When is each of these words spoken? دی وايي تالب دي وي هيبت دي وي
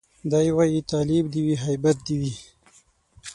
دی 0.31 0.47
وايي 0.57 0.81
تالب 0.91 1.25
دي 1.33 1.41
وي 1.45 1.55
هيبت 1.65 1.97
دي 2.07 2.15
وي 2.21 2.33